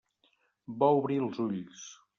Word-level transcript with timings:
Va 0.83 0.89
obrir 1.03 1.21
els 1.27 1.45
ulls. 1.47 1.89